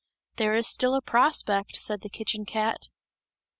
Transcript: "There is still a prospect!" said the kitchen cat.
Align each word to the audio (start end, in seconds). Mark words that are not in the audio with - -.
"There 0.37 0.55
is 0.55 0.67
still 0.67 0.95
a 0.95 1.01
prospect!" 1.03 1.75
said 1.75 2.01
the 2.01 2.09
kitchen 2.09 2.43
cat. 2.43 2.89